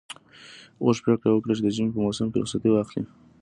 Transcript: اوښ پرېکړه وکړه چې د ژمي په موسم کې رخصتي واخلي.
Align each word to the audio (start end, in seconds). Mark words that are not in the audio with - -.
اوښ 0.83 0.97
پرېکړه 1.03 1.29
وکړه 1.33 1.53
چې 1.57 1.63
د 1.63 1.67
ژمي 1.75 1.91
په 1.93 1.99
موسم 2.05 2.27
کې 2.29 2.39
رخصتي 2.41 2.69
واخلي. 2.71 3.03